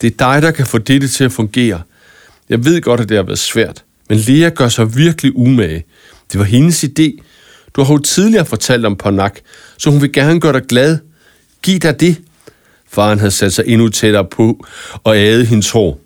Det 0.00 0.12
er 0.12 0.16
dig, 0.18 0.42
der 0.42 0.50
kan 0.50 0.66
få 0.66 0.78
dette 0.78 1.08
til 1.08 1.24
at 1.24 1.32
fungere. 1.32 1.82
Jeg 2.48 2.64
ved 2.64 2.80
godt, 2.80 3.00
at 3.00 3.08
det 3.08 3.16
har 3.16 3.24
været 3.24 3.38
svært. 3.38 3.84
Men 4.08 4.18
Lea 4.18 4.48
gør 4.48 4.68
sig 4.68 4.96
virkelig 4.96 5.36
umage. 5.36 5.84
Det 6.32 6.38
var 6.38 6.44
hendes 6.44 6.84
idé. 6.84 7.22
Du 7.74 7.82
har 7.82 7.94
jo 7.94 7.98
tidligere 7.98 8.46
fortalt 8.46 8.86
om 8.86 8.96
Parnak, 8.96 9.38
så 9.78 9.90
hun 9.90 10.02
vil 10.02 10.12
gerne 10.12 10.40
gøre 10.40 10.52
dig 10.52 10.62
glad. 10.68 10.98
Giv 11.62 11.78
dig 11.78 12.00
det. 12.00 12.16
Faren 12.90 13.18
havde 13.18 13.30
sat 13.30 13.52
sig 13.52 13.64
endnu 13.66 13.88
tættere 13.88 14.24
på 14.24 14.66
og 15.04 15.16
æde 15.16 15.44
hendes 15.44 15.70
hår. 15.70 16.00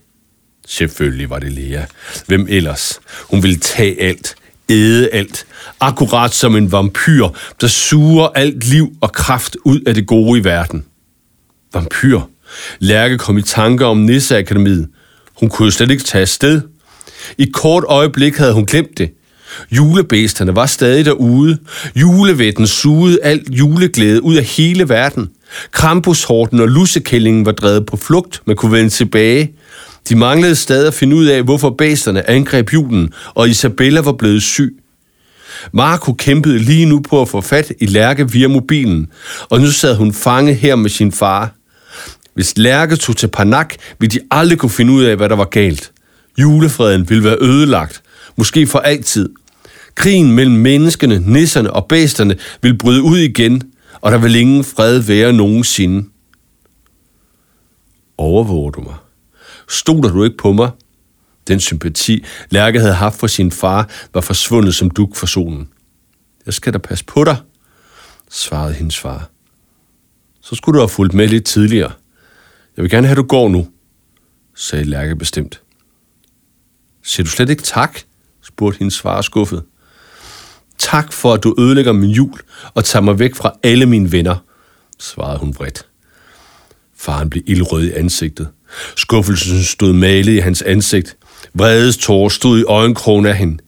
Selvfølgelig 0.66 1.30
var 1.30 1.38
det 1.38 1.52
Lea. 1.52 1.84
Hvem 2.26 2.46
ellers? 2.48 3.00
Hun 3.30 3.42
ville 3.42 3.56
tage 3.56 4.02
alt, 4.02 4.34
æde 4.68 5.08
alt, 5.08 5.46
akkurat 5.80 6.34
som 6.34 6.56
en 6.56 6.72
vampyr, 6.72 7.28
der 7.60 7.66
suger 7.66 8.28
alt 8.28 8.64
liv 8.64 8.92
og 9.00 9.12
kraft 9.12 9.56
ud 9.64 9.80
af 9.80 9.94
det 9.94 10.06
gode 10.06 10.40
i 10.40 10.44
verden. 10.44 10.84
Vampyr. 11.74 12.20
Lærke 12.78 13.18
kom 13.18 13.38
i 13.38 13.42
tanker 13.42 13.86
om 13.86 13.96
Nisseakademiet. 13.96 14.88
Hun 15.34 15.48
kunne 15.48 15.72
slet 15.72 15.90
ikke 15.90 16.04
tage 16.04 16.22
afsted. 16.22 16.62
I 17.38 17.50
kort 17.52 17.84
øjeblik 17.88 18.36
havde 18.36 18.52
hun 18.52 18.66
glemt 18.66 18.98
det. 18.98 19.10
Julebæsterne 19.70 20.56
var 20.56 20.66
stadig 20.66 21.04
derude. 21.04 21.58
Julevætten 21.96 22.66
sugede 22.66 23.18
alt 23.22 23.48
juleglæde 23.50 24.22
ud 24.22 24.36
af 24.36 24.44
hele 24.44 24.88
verden. 24.88 25.28
Krampushorten 25.72 26.60
og 26.60 26.68
lussekællingen 26.68 27.46
var 27.46 27.52
drevet 27.52 27.86
på 27.86 27.96
flugt, 27.96 28.42
men 28.46 28.56
kunne 28.56 28.72
vende 28.72 28.90
tilbage. 28.90 29.52
De 30.08 30.16
manglede 30.16 30.56
stadig 30.56 30.86
at 30.86 30.94
finde 30.94 31.16
ud 31.16 31.26
af, 31.26 31.42
hvorfor 31.42 31.70
bæsterne 31.70 32.30
angreb 32.30 32.72
julen, 32.72 33.12
og 33.34 33.48
Isabella 33.48 34.00
var 34.00 34.12
blevet 34.12 34.42
syg. 34.42 34.76
Marco 35.72 36.12
kæmpede 36.12 36.58
lige 36.58 36.86
nu 36.86 37.00
på 37.00 37.22
at 37.22 37.28
få 37.28 37.40
fat 37.40 37.72
i 37.80 37.86
Lærke 37.86 38.30
via 38.30 38.48
mobilen, 38.48 39.06
og 39.48 39.60
nu 39.60 39.70
sad 39.70 39.96
hun 39.96 40.12
fanget 40.12 40.56
her 40.56 40.76
med 40.76 40.90
sin 40.90 41.12
far. 41.12 41.54
Hvis 42.34 42.58
Lærke 42.58 42.96
tog 42.96 43.16
til 43.16 43.28
Panak, 43.28 43.74
ville 43.98 44.20
de 44.20 44.26
aldrig 44.30 44.58
kunne 44.58 44.70
finde 44.70 44.92
ud 44.92 45.02
af, 45.02 45.16
hvad 45.16 45.28
der 45.28 45.36
var 45.36 45.44
galt. 45.44 45.92
Julefreden 46.40 47.08
ville 47.08 47.24
være 47.24 47.36
ødelagt, 47.40 48.02
måske 48.36 48.66
for 48.66 48.78
altid. 48.78 49.28
Krigen 49.94 50.32
mellem 50.32 50.56
menneskene, 50.56 51.32
nisserne 51.32 51.72
og 51.72 51.86
bæsterne 51.86 52.36
ville 52.62 52.78
bryde 52.78 53.02
ud 53.02 53.18
igen, 53.18 53.62
og 54.00 54.12
der 54.12 54.18
vil 54.18 54.34
ingen 54.34 54.64
fred 54.64 54.98
være 54.98 55.32
nogensinde. 55.32 56.08
Overvåger 58.18 58.70
du 58.70 58.80
mig? 58.80 58.94
Stoler 59.68 60.08
du 60.08 60.24
ikke 60.24 60.36
på 60.36 60.52
mig? 60.52 60.70
Den 61.48 61.60
sympati, 61.60 62.24
Lærke 62.50 62.80
havde 62.80 62.94
haft 62.94 63.18
for 63.18 63.26
sin 63.26 63.50
far, 63.50 63.90
var 64.14 64.20
forsvundet 64.20 64.74
som 64.74 64.90
duk 64.90 65.16
for 65.16 65.26
solen. 65.26 65.68
Jeg 66.46 66.54
skal 66.54 66.72
da 66.72 66.78
passe 66.78 67.04
på 67.04 67.24
dig, 67.24 67.36
svarede 68.30 68.74
hendes 68.74 68.98
far. 68.98 69.30
Så 70.40 70.54
skulle 70.54 70.76
du 70.76 70.80
have 70.80 70.88
fulgt 70.88 71.14
med 71.14 71.28
lidt 71.28 71.44
tidligere. 71.44 71.92
Jeg 72.76 72.82
vil 72.82 72.90
gerne 72.90 73.06
have, 73.06 73.12
at 73.12 73.16
du 73.16 73.22
går 73.22 73.48
nu, 73.48 73.68
sagde 74.56 74.84
Lærke 74.84 75.16
bestemt. 75.16 75.60
Siger 77.02 77.24
du 77.24 77.30
slet 77.30 77.50
ikke 77.50 77.62
tak? 77.62 78.00
spurgte 78.42 78.78
hendes 78.78 79.00
far 79.00 79.22
skuffet. 79.22 79.62
Tak 80.78 81.12
for, 81.12 81.34
at 81.34 81.42
du 81.42 81.54
ødelægger 81.58 81.92
min 81.92 82.10
jul 82.10 82.40
og 82.74 82.84
tager 82.84 83.02
mig 83.02 83.18
væk 83.18 83.34
fra 83.34 83.52
alle 83.62 83.86
mine 83.86 84.12
venner, 84.12 84.36
svarede 84.98 85.38
hun 85.38 85.54
vredt. 85.58 85.86
Faren 86.96 87.30
blev 87.30 87.42
ildrød 87.46 87.84
i 87.84 87.92
ansigtet. 87.92 88.48
Skuffelsen 88.96 89.62
stod 89.62 89.92
malet 89.92 90.32
i 90.32 90.38
hans 90.38 90.62
ansigt. 90.62 91.16
Vredes 91.54 91.96
tårer 91.96 92.28
stod 92.28 92.58
i 92.58 92.62
øjenkrogen 92.62 93.26
af 93.26 93.36
hende. 93.36 93.58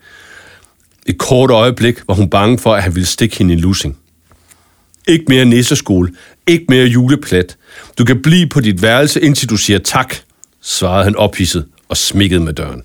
Et 1.06 1.18
kort 1.18 1.50
øjeblik 1.50 2.00
var 2.08 2.14
hun 2.14 2.30
bange 2.30 2.58
for, 2.58 2.74
at 2.74 2.82
han 2.82 2.94
ville 2.94 3.06
stikke 3.06 3.38
hende 3.38 3.54
i 3.54 3.56
lussing. 3.56 3.98
Ikke 5.08 5.24
mere 5.28 5.44
nisseskole. 5.44 6.12
Ikke 6.46 6.64
mere 6.68 6.86
juleplat. 6.86 7.56
Du 7.98 8.04
kan 8.04 8.22
blive 8.22 8.48
på 8.48 8.60
dit 8.60 8.82
værelse, 8.82 9.20
indtil 9.20 9.50
du 9.50 9.56
siger 9.56 9.78
tak, 9.78 10.16
svarede 10.60 11.04
han 11.04 11.16
ophidset 11.16 11.66
og 11.88 11.96
smikkede 11.96 12.40
med 12.40 12.52
døren. 12.52 12.82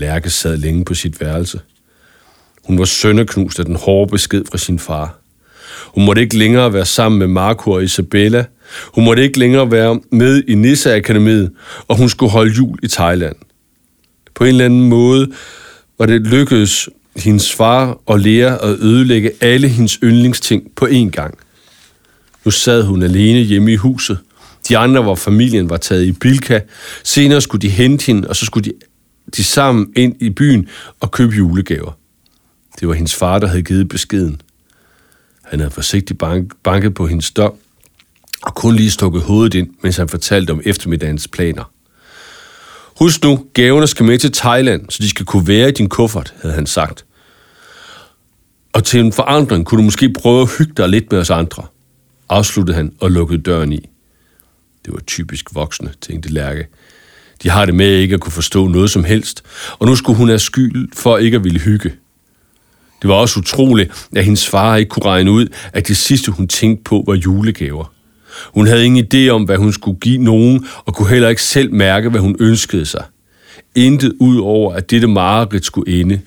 Lærke 0.00 0.30
sad 0.30 0.56
længe 0.56 0.84
på 0.84 0.94
sit 0.94 1.20
værelse. 1.20 1.60
Hun 2.64 2.78
var 2.78 2.84
sønderknust 2.84 3.58
af 3.58 3.64
den 3.64 3.76
hårde 3.76 4.10
besked 4.10 4.44
fra 4.50 4.58
sin 4.58 4.78
far. 4.78 5.18
Hun 5.84 6.04
måtte 6.04 6.22
ikke 6.22 6.38
længere 6.38 6.72
være 6.72 6.86
sammen 6.86 7.18
med 7.18 7.26
Marco 7.26 7.70
og 7.70 7.84
Isabella. 7.84 8.44
Hun 8.94 9.04
måtte 9.04 9.22
ikke 9.22 9.38
længere 9.38 9.70
være 9.70 10.00
med 10.12 10.42
i 10.48 10.54
Nissa 10.54 10.96
Akademiet, 10.96 11.50
og 11.88 11.96
hun 11.96 12.08
skulle 12.08 12.32
holde 12.32 12.52
jul 12.52 12.78
i 12.82 12.88
Thailand. 12.88 13.36
På 14.34 14.44
en 14.44 14.48
eller 14.48 14.64
anden 14.64 14.88
måde 14.88 15.32
var 15.98 16.06
det 16.06 16.20
lykkedes 16.20 16.88
hendes 17.16 17.52
far 17.52 17.98
og 18.06 18.20
lære 18.20 18.62
at 18.62 18.78
ødelægge 18.78 19.30
alle 19.40 19.68
hendes 19.68 19.98
yndlingsting 20.02 20.62
på 20.76 20.86
én 20.86 21.10
gang. 21.10 21.38
Nu 22.44 22.50
sad 22.50 22.82
hun 22.82 23.02
alene 23.02 23.40
hjemme 23.40 23.72
i 23.72 23.76
huset. 23.76 24.18
De 24.68 24.78
andre 24.78 25.06
var 25.06 25.14
familien 25.14 25.70
var 25.70 25.76
taget 25.76 26.04
i 26.04 26.12
Bilka. 26.12 26.60
Senere 27.04 27.40
skulle 27.40 27.62
de 27.62 27.70
hente 27.70 28.06
hende, 28.06 28.28
og 28.28 28.36
så 28.36 28.46
skulle 28.46 28.70
de, 28.70 28.72
de 29.36 29.44
sammen 29.44 29.92
ind 29.96 30.22
i 30.22 30.30
byen 30.30 30.68
og 31.00 31.10
købe 31.10 31.32
julegaver. 31.36 31.92
Det 32.80 32.88
var 32.88 32.94
hendes 32.94 33.14
far, 33.14 33.38
der 33.38 33.46
havde 33.46 33.62
givet 33.62 33.88
beskeden. 33.88 34.40
Han 35.42 35.60
havde 35.60 35.70
forsigtigt 35.70 36.18
bank, 36.18 36.52
banket 36.62 36.94
på 36.94 37.06
hendes 37.06 37.30
dør, 37.30 37.48
og 38.42 38.54
kun 38.54 38.76
lige 38.76 38.90
stukket 38.90 39.22
hovedet 39.22 39.54
ind, 39.54 39.70
mens 39.82 39.96
han 39.96 40.08
fortalte 40.08 40.50
om 40.50 40.60
eftermiddagens 40.64 41.28
planer. 41.28 41.72
Husk 42.98 43.24
nu, 43.24 43.46
gaverne 43.54 43.86
skal 43.86 44.06
med 44.06 44.18
til 44.18 44.32
Thailand, 44.32 44.90
så 44.90 45.02
de 45.02 45.08
skal 45.08 45.26
kunne 45.26 45.48
være 45.48 45.68
i 45.68 45.72
din 45.72 45.88
kuffert, 45.88 46.34
havde 46.42 46.54
han 46.54 46.66
sagt. 46.66 47.04
Og 48.72 48.84
til 48.84 49.00
en 49.00 49.12
forandring 49.12 49.66
kunne 49.66 49.78
du 49.78 49.84
måske 49.84 50.12
prøve 50.12 50.42
at 50.42 50.58
hygge 50.58 50.72
dig 50.76 50.88
lidt 50.88 51.12
med 51.12 51.20
os 51.20 51.30
andre, 51.30 51.66
afsluttede 52.28 52.76
han 52.76 52.92
og 53.00 53.10
lukkede 53.10 53.42
døren 53.42 53.72
i. 53.72 53.88
Det 54.84 54.92
var 54.92 55.00
typisk 55.00 55.54
voksne, 55.54 55.92
tænkte 56.00 56.28
Lærke. 56.28 56.66
De 57.42 57.50
har 57.50 57.66
det 57.66 57.74
med 57.74 57.96
ikke 57.96 58.14
at 58.14 58.20
kunne 58.20 58.32
forstå 58.32 58.68
noget 58.68 58.90
som 58.90 59.04
helst, 59.04 59.42
og 59.78 59.86
nu 59.86 59.96
skulle 59.96 60.16
hun 60.16 60.28
have 60.28 60.38
skyld 60.38 60.88
for 60.94 61.18
ikke 61.18 61.36
at 61.36 61.44
ville 61.44 61.60
hygge. 61.60 61.92
Det 63.02 63.08
var 63.08 63.14
også 63.14 63.40
utroligt, 63.40 64.08
at 64.16 64.24
hendes 64.24 64.48
far 64.48 64.76
ikke 64.76 64.88
kunne 64.88 65.06
regne 65.06 65.30
ud, 65.30 65.46
at 65.72 65.88
det 65.88 65.96
sidste, 65.96 66.32
hun 66.32 66.48
tænkte 66.48 66.84
på, 66.84 67.04
var 67.06 67.14
julegaver. 67.14 67.92
Hun 68.54 68.66
havde 68.66 68.84
ingen 68.84 69.06
idé 69.14 69.28
om, 69.28 69.42
hvad 69.44 69.56
hun 69.56 69.72
skulle 69.72 70.00
give 70.00 70.22
nogen, 70.22 70.66
og 70.84 70.94
kunne 70.94 71.08
heller 71.08 71.28
ikke 71.28 71.42
selv 71.42 71.72
mærke, 71.72 72.10
hvad 72.10 72.20
hun 72.20 72.36
ønskede 72.40 72.86
sig. 72.86 73.04
Intet 73.74 74.12
ud 74.20 74.38
over, 74.38 74.74
at 74.74 74.90
dette 74.90 75.06
mareridt 75.06 75.64
skulle 75.64 76.00
ende. 76.00 76.20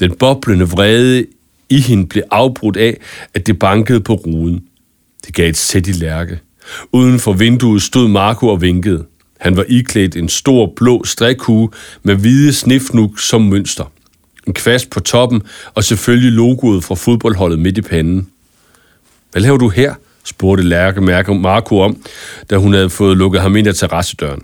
Den 0.00 0.14
boblende 0.14 0.68
vrede 0.68 1.26
i 1.68 1.80
hende 1.80 2.06
blev 2.06 2.22
afbrudt 2.30 2.76
af, 2.76 3.00
at 3.34 3.46
det 3.46 3.58
bankede 3.58 4.00
på 4.00 4.14
ruden. 4.14 4.60
Det 5.26 5.34
gav 5.34 5.48
et 5.48 5.56
sæt 5.56 5.86
i 5.86 5.92
lærke. 5.92 6.40
Uden 6.92 7.18
for 7.18 7.32
vinduet 7.32 7.82
stod 7.82 8.08
Marco 8.08 8.48
og 8.48 8.62
vinkede. 8.62 9.04
Han 9.38 9.56
var 9.56 9.64
iklædt 9.68 10.16
en 10.16 10.28
stor 10.28 10.72
blå 10.76 11.04
strikhue 11.04 11.70
med 12.02 12.14
hvide 12.14 12.52
snifnuk 12.52 13.20
som 13.20 13.42
mønster 13.42 13.84
en 14.48 14.54
kvast 14.54 14.90
på 14.90 15.00
toppen, 15.00 15.42
og 15.74 15.84
selvfølgelig 15.84 16.32
logoet 16.32 16.84
fra 16.84 16.94
fodboldholdet 16.94 17.58
midt 17.58 17.78
i 17.78 17.82
panden. 17.82 18.28
Hvad 19.32 19.42
laver 19.42 19.56
du 19.58 19.68
her? 19.68 19.94
spurgte 20.24 20.64
Lærke 20.64 21.00
Marco 21.34 21.80
om, 21.80 21.96
da 22.50 22.56
hun 22.56 22.72
havde 22.72 22.90
fået 22.90 23.16
lukket 23.16 23.40
ham 23.40 23.56
ind 23.56 23.68
af 23.68 23.74
terrassedøren. 23.74 24.42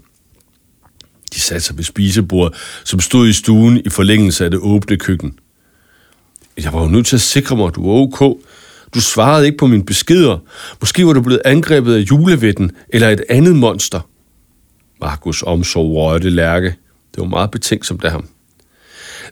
De 1.35 1.41
satte 1.41 1.67
sig 1.67 1.77
ved 1.77 1.85
spisebordet, 1.85 2.59
som 2.85 3.01
stod 3.01 3.29
i 3.29 3.33
stuen 3.33 3.77
i 3.85 3.89
forlængelse 3.89 4.45
af 4.45 4.51
det 4.51 4.61
åbne 4.63 4.97
køkken. 4.97 5.39
Jeg 6.59 6.73
var 6.73 6.83
jo 6.83 6.89
nødt 6.89 7.07
til 7.07 7.17
at 7.17 7.21
sikre 7.21 7.57
mig, 7.57 7.67
at 7.67 7.75
du 7.75 7.87
var 7.87 7.93
ok. 7.93 8.39
Du 8.95 9.01
svarede 9.01 9.47
ikke 9.47 9.59
på 9.59 9.67
mine 9.67 9.85
beskeder. 9.85 10.39
Måske 10.81 11.07
var 11.07 11.13
du 11.13 11.21
blevet 11.21 11.43
angrebet 11.45 11.95
af 11.95 12.01
julevætten 12.01 12.71
eller 12.89 13.09
et 13.09 13.25
andet 13.29 13.57
monster. 13.57 14.01
Markus 15.01 15.43
omsorg 15.43 15.95
rørte 15.97 16.31
Lærke. 16.31 16.67
Det 17.15 17.21
var 17.21 17.25
meget 17.25 17.51
betænksomt 17.51 18.05
af 18.05 18.11
ham. 18.11 18.29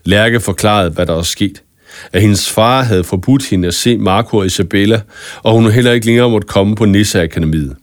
Lærke 0.03 0.39
forklarede, 0.39 0.89
hvad 0.89 1.05
der 1.05 1.13
var 1.13 1.21
sket. 1.21 1.63
At 2.11 2.21
hendes 2.21 2.49
far 2.49 2.83
havde 2.83 3.03
forbudt 3.03 3.49
hende 3.49 3.67
at 3.67 3.73
se 3.73 3.97
Marco 3.97 4.37
og 4.37 4.45
Isabella, 4.45 5.01
og 5.43 5.53
hun 5.53 5.71
heller 5.71 5.91
ikke 5.91 6.05
længere 6.05 6.29
måtte 6.29 6.47
komme 6.47 6.75
på 6.75 6.85
Nisseakademiet. 6.85 7.75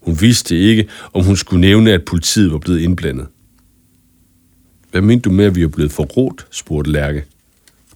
Hun 0.00 0.20
vidste 0.20 0.58
ikke, 0.58 0.88
om 1.12 1.24
hun 1.24 1.36
skulle 1.36 1.60
nævne, 1.60 1.92
at 1.92 2.04
politiet 2.04 2.52
var 2.52 2.58
blevet 2.58 2.80
indblandet. 2.80 3.26
Hvad 4.90 5.00
mente 5.00 5.28
du 5.28 5.34
med, 5.34 5.44
at 5.44 5.54
vi 5.54 5.62
er 5.62 5.68
blevet 5.68 5.92
forrådt? 5.92 6.46
spurgte 6.50 6.90
Lærke. 6.90 7.24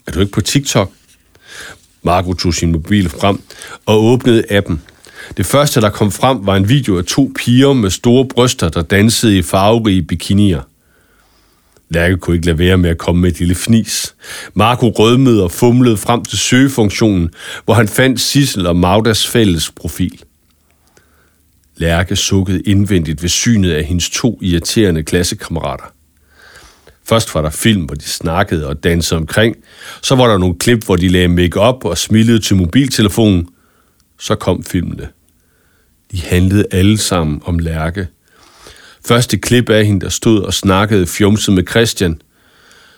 Er 0.06 0.12
du 0.12 0.20
ikke 0.20 0.32
på 0.32 0.40
TikTok? 0.40 0.92
Marco 2.02 2.32
tog 2.32 2.54
sin 2.54 2.72
mobil 2.72 3.08
frem 3.08 3.40
og 3.86 4.04
åbnede 4.04 4.44
appen. 4.50 4.82
Det 5.36 5.46
første, 5.46 5.80
der 5.80 5.90
kom 5.90 6.12
frem, 6.12 6.46
var 6.46 6.56
en 6.56 6.68
video 6.68 6.98
af 6.98 7.04
to 7.04 7.32
piger 7.36 7.72
med 7.72 7.90
store 7.90 8.28
bryster, 8.28 8.68
der 8.68 8.82
dansede 8.82 9.38
i 9.38 9.42
farverige 9.42 10.02
bikinier. 10.02 10.60
Lærke 11.90 12.16
kunne 12.16 12.36
ikke 12.36 12.46
lade 12.46 12.58
være 12.58 12.78
med 12.78 12.90
at 12.90 12.98
komme 12.98 13.20
med 13.20 13.32
et 13.32 13.38
lille 13.38 13.54
fnis. 13.54 14.14
Marco 14.54 14.88
rødmede 14.88 15.42
og 15.42 15.50
fumlede 15.50 15.96
frem 15.96 16.24
til 16.24 16.38
søgefunktionen, 16.38 17.30
hvor 17.64 17.74
han 17.74 17.88
fandt 17.88 18.20
Sissel 18.20 18.66
og 18.66 18.76
Magdas 18.76 19.26
fælles 19.26 19.70
profil. 19.70 20.22
Lærke 21.76 22.16
sukkede 22.16 22.60
indvendigt 22.60 23.22
ved 23.22 23.28
synet 23.28 23.72
af 23.72 23.84
hendes 23.84 24.10
to 24.10 24.38
irriterende 24.42 25.02
klassekammerater. 25.02 25.84
Først 27.08 27.34
var 27.34 27.42
der 27.42 27.50
film, 27.50 27.82
hvor 27.82 27.94
de 27.94 28.04
snakkede 28.04 28.66
og 28.66 28.84
dansede 28.84 29.18
omkring. 29.18 29.56
Så 30.02 30.14
var 30.14 30.26
der 30.26 30.38
nogle 30.38 30.58
klip, 30.58 30.84
hvor 30.84 30.96
de 30.96 31.08
lagde 31.08 31.28
make 31.28 31.60
op 31.60 31.84
og 31.84 31.98
smilede 31.98 32.38
til 32.38 32.56
mobiltelefonen. 32.56 33.48
Så 34.18 34.34
kom 34.34 34.64
filmene. 34.64 35.08
De 36.16 36.22
handlede 36.22 36.64
alle 36.70 36.98
sammen 36.98 37.40
om 37.44 37.58
Lærke. 37.58 38.08
Første 39.06 39.36
klip 39.36 39.70
af 39.70 39.86
hende, 39.86 40.00
der 40.00 40.08
stod 40.08 40.42
og 40.42 40.54
snakkede 40.54 41.06
fjumset 41.06 41.54
med 41.54 41.62
Christian. 41.70 42.20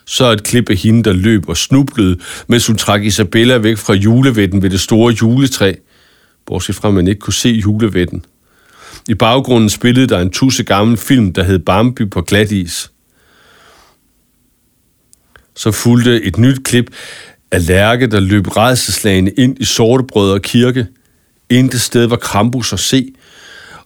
Så 0.06 0.32
et 0.32 0.42
klip 0.42 0.70
af 0.70 0.76
hende, 0.76 1.02
der 1.02 1.12
løb 1.12 1.48
og 1.48 1.56
snublede, 1.56 2.18
mens 2.46 2.66
hun 2.66 2.76
trak 2.76 3.04
Isabella 3.04 3.56
væk 3.56 3.76
fra 3.76 3.94
julevætten 3.94 4.62
ved 4.62 4.70
det 4.70 4.80
store 4.80 5.14
juletræ. 5.22 5.74
Bortset 6.46 6.74
fra, 6.74 6.88
at 6.88 6.94
man 6.94 7.08
ikke 7.08 7.18
kunne 7.18 7.32
se 7.34 7.48
julevætten. 7.48 8.24
I 9.08 9.14
baggrunden 9.14 9.70
spillede 9.70 10.06
der 10.06 10.18
en 10.18 10.30
tusse 10.30 10.64
gammel 10.64 10.96
film, 10.96 11.32
der 11.32 11.42
hed 11.42 11.58
Bambi 11.58 12.04
på 12.04 12.22
glat 12.22 12.52
is. 12.52 12.90
Så 15.56 15.72
fulgte 15.72 16.22
et 16.22 16.38
nyt 16.38 16.64
klip 16.64 16.90
af 17.50 17.66
Lærke, 17.66 18.06
der 18.06 18.20
løb 18.20 18.56
redselslagende 18.56 19.32
ind 19.36 19.56
i 19.60 19.64
Sortebrød 19.64 20.32
og 20.32 20.42
kirke. 20.42 20.86
Intet 21.50 21.80
sted 21.80 22.06
var 22.06 22.16
Krampus 22.16 22.72
at 22.72 22.80
se. 22.80 23.12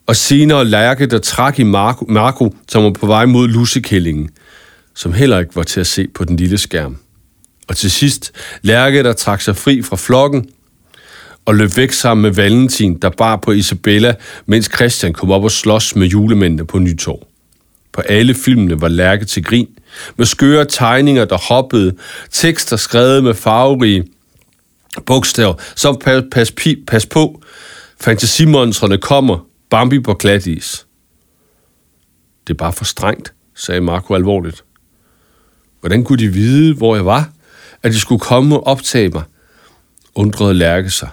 Og 0.07 0.17
senere 0.17 0.65
Lærke, 0.65 1.07
der 1.07 1.19
trak 1.19 1.59
i 1.59 1.63
Marco, 1.63 2.05
Marco 2.09 2.55
som 2.69 2.85
var 2.85 2.91
på 2.91 3.07
vej 3.07 3.27
mod 3.27 3.49
Lussekællingen, 3.49 4.31
som 4.95 5.13
heller 5.13 5.39
ikke 5.39 5.57
var 5.57 5.63
til 5.63 5.81
at 5.81 5.87
se 5.87 6.09
på 6.09 6.25
den 6.25 6.37
lille 6.37 6.59
skærm. 6.59 6.97
Og 7.69 7.77
til 7.77 7.91
sidst 7.91 8.33
Lærke, 8.63 9.03
der 9.03 9.13
trak 9.13 9.41
sig 9.41 9.57
fri 9.57 9.83
fra 9.83 9.97
flokken 9.97 10.49
og 11.45 11.55
løb 11.55 11.77
væk 11.77 11.93
sammen 11.93 12.23
med 12.23 12.31
Valentin, 12.31 12.99
der 13.03 13.11
bar 13.11 13.37
på 13.37 13.53
Isabella, 13.53 14.15
mens 14.47 14.71
Christian 14.75 15.13
kom 15.13 15.31
op 15.31 15.45
og 15.45 15.51
slås 15.51 15.97
med 15.97 16.07
julemændene 16.07 16.67
på 16.67 16.79
Nytorv. 16.79 17.27
På 17.93 18.01
alle 18.01 18.35
filmene 18.35 18.81
var 18.81 18.89
Lærke 18.89 19.25
til 19.25 19.45
grin, 19.45 19.69
med 20.17 20.27
skøre 20.27 20.65
tegninger, 20.65 21.25
der 21.25 21.39
hoppede, 21.39 21.95
tekster 22.31 22.77
skrevet 22.77 23.25
med 23.25 23.35
farverige 23.35 24.05
bogstaver, 25.01 25.55
så 25.77 25.93
pas, 25.93 26.25
pas, 26.31 26.53
pas 26.87 27.07
på, 27.07 27.43
fantasimonstrene 28.01 28.99
kommer, 28.99 29.47
Bambi 29.71 30.01
på 30.01 30.15
glatis. 30.15 30.87
Det 32.47 32.53
er 32.53 32.59
bare 32.59 32.73
for 32.73 32.85
strengt, 32.85 33.33
sagde 33.55 33.81
Marco 33.81 34.15
alvorligt. 34.15 34.65
Hvordan 35.81 36.05
kunne 36.05 36.19
de 36.19 36.29
vide, 36.29 36.75
hvor 36.75 36.95
jeg 36.95 37.07
var? 37.07 37.31
At 37.83 37.93
de 37.93 38.01
skulle 38.01 38.21
komme 38.21 38.57
og 38.57 38.67
optage 38.67 39.09
mig? 39.09 39.23
Undrede 40.15 40.55
Lærke 40.55 40.91
sig. 40.91 41.09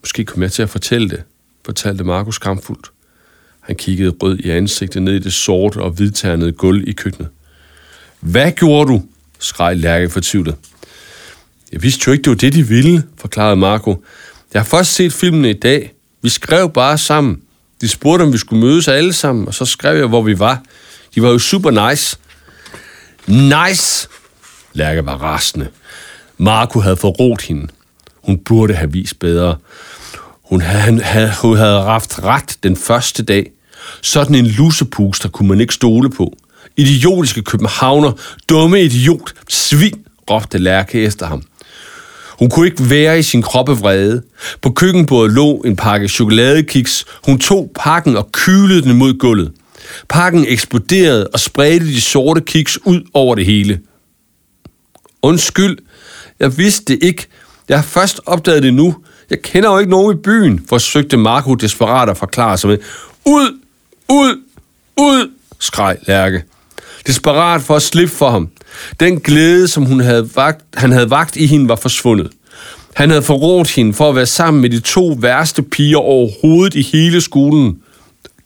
Måske 0.00 0.24
kom 0.24 0.42
jeg 0.42 0.52
til 0.52 0.62
at 0.62 0.70
fortælle 0.70 1.08
det, 1.08 1.22
fortalte 1.64 2.04
Markus 2.04 2.38
kampfuldt. 2.38 2.90
Han 3.60 3.76
kiggede 3.76 4.16
rød 4.22 4.38
i 4.38 4.50
ansigtet 4.50 5.02
ned 5.02 5.14
i 5.14 5.18
det 5.18 5.32
sorte 5.32 5.82
og 5.82 5.90
hvidternede 5.90 6.52
gulv 6.52 6.88
i 6.88 6.92
køkkenet. 6.92 7.28
Hvad 8.20 8.52
gjorde 8.52 8.92
du? 8.92 9.02
skreg 9.38 9.76
Lærke 9.76 10.10
fortvivlet. 10.10 10.54
Jeg 11.72 11.82
vidste 11.82 12.02
jo 12.06 12.12
ikke, 12.12 12.22
det 12.22 12.30
var 12.30 12.36
det, 12.36 12.52
de 12.52 12.68
ville, 12.68 13.02
forklarede 13.20 13.56
Marco. 13.56 14.04
Jeg 14.54 14.62
har 14.62 14.66
først 14.66 14.94
set 14.94 15.12
filmen 15.12 15.44
i 15.44 15.52
dag. 15.52 15.92
Vi 16.22 16.28
skrev 16.28 16.70
bare 16.70 16.98
sammen. 16.98 17.42
De 17.80 17.88
spurgte, 17.88 18.22
om 18.22 18.32
vi 18.32 18.38
skulle 18.38 18.66
mødes 18.66 18.88
alle 18.88 19.12
sammen, 19.12 19.48
og 19.48 19.54
så 19.54 19.64
skrev 19.64 19.98
jeg, 19.98 20.06
hvor 20.06 20.22
vi 20.22 20.38
var. 20.38 20.62
De 21.14 21.22
var 21.22 21.28
jo 21.28 21.38
super 21.38 21.88
nice. 21.90 22.16
Nice! 23.26 24.08
Lærke 24.72 25.06
var 25.06 25.16
rasende. 25.16 25.68
Marco 26.38 26.80
havde 26.80 26.96
forrådt 26.96 27.42
hende. 27.42 27.68
Hun 28.24 28.38
burde 28.38 28.74
have 28.74 28.92
vist 28.92 29.18
bedre. 29.18 29.56
Hun 30.42 30.60
havde, 30.60 31.02
havde, 31.02 31.32
hun 31.42 31.56
havde 31.56 31.82
haft 31.82 32.22
ret 32.22 32.56
den 32.62 32.76
første 32.76 33.22
dag. 33.22 33.50
Sådan 34.02 34.34
en 34.34 34.46
lusepuster 34.46 35.28
kunne 35.28 35.48
man 35.48 35.60
ikke 35.60 35.74
stole 35.74 36.10
på. 36.10 36.36
Idiotiske 36.76 37.42
københavner, 37.42 38.12
dumme 38.48 38.82
idiot, 38.82 39.34
svin, 39.48 40.04
råbte 40.30 40.58
Lærke 40.58 41.00
efter 41.00 41.26
ham. 41.26 41.42
Hun 42.38 42.50
kunne 42.50 42.66
ikke 42.66 42.90
være 42.90 43.18
i 43.18 43.22
sin 43.22 43.42
kroppe 43.42 43.72
vrede. 43.72 44.22
På 44.62 44.70
køkkenbordet 44.70 45.32
lå 45.32 45.56
en 45.56 45.76
pakke 45.76 46.08
chokoladekiks. 46.08 47.04
Hun 47.26 47.38
tog 47.38 47.70
pakken 47.74 48.16
og 48.16 48.32
kylede 48.32 48.82
den 48.82 48.96
mod 48.96 49.18
gulvet. 49.18 49.52
Pakken 50.08 50.44
eksploderede 50.48 51.26
og 51.26 51.40
spredte 51.40 51.86
de 51.86 52.00
sorte 52.00 52.40
kiks 52.40 52.78
ud 52.84 53.00
over 53.14 53.34
det 53.34 53.46
hele. 53.46 53.80
Undskyld, 55.22 55.78
jeg 56.40 56.58
vidste 56.58 56.92
det 56.92 57.02
ikke. 57.02 57.26
Jeg 57.68 57.78
har 57.78 57.84
først 57.84 58.20
opdaget 58.26 58.62
det 58.62 58.74
nu. 58.74 58.96
Jeg 59.30 59.42
kender 59.42 59.70
jo 59.70 59.78
ikke 59.78 59.90
nogen 59.90 60.16
i 60.16 60.20
byen, 60.20 60.64
forsøgte 60.68 61.16
Marco 61.16 61.54
desperat 61.54 62.08
at 62.08 62.16
forklare 62.16 62.58
sig 62.58 62.70
med. 62.70 62.78
Ud! 63.26 63.58
Ud! 64.08 64.42
Ud! 64.98 65.30
skreg 65.58 65.96
Lærke. 66.06 66.44
Desperat 67.06 67.62
for 67.62 67.76
at 67.76 67.82
slippe 67.82 68.14
for 68.14 68.30
ham. 68.30 68.48
Den 69.00 69.20
glæde, 69.20 69.68
som 69.68 69.84
hun 69.84 70.00
havde 70.00 70.30
vagt, 70.36 70.64
han 70.74 70.92
havde 70.92 71.10
vagt 71.10 71.36
i 71.36 71.46
hende, 71.46 71.68
var 71.68 71.76
forsvundet. 71.76 72.30
Han 72.94 73.10
havde 73.10 73.22
forrådt 73.22 73.70
hende 73.70 73.94
for 73.94 74.08
at 74.08 74.16
være 74.16 74.26
sammen 74.26 74.60
med 74.60 74.70
de 74.70 74.80
to 74.80 75.16
værste 75.20 75.62
piger 75.62 75.98
overhovedet 75.98 76.74
i 76.74 76.82
hele 76.82 77.20
skolen. 77.20 77.78